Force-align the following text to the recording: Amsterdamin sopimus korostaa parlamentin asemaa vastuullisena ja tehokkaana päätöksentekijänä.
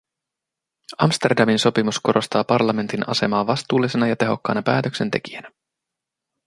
Amsterdamin 0.97 1.59
sopimus 1.59 1.99
korostaa 2.03 2.43
parlamentin 2.43 3.09
asemaa 3.09 3.47
vastuullisena 3.47 4.07
ja 4.07 4.15
tehokkaana 4.15 4.61
päätöksentekijänä. 4.61 5.51